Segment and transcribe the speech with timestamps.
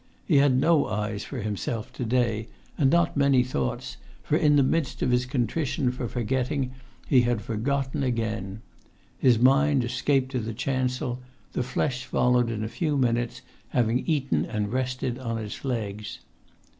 [0.25, 4.63] He had no eyes for himself to day, and not many thoughts, for, in the
[4.63, 6.71] midst of his contrition for forgetting,
[7.07, 8.61] he had forgotten again.
[9.19, 11.19] His mind had escaped to the chancel;
[11.53, 16.17] the flesh followed in a few minutes, having eaten and rested on its legs.